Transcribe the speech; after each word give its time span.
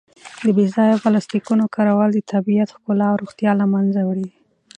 د 0.43 0.45
بې 0.55 0.65
ځایه 0.75 1.01
پلاسټیکونو 1.03 1.65
کارول 1.75 2.09
د 2.13 2.19
طبیعت 2.31 2.69
ښکلا 2.75 3.07
او 3.11 3.19
روغتیا 3.21 3.51
له 3.61 3.65
منځه 3.73 3.99
وړي. 4.03 4.27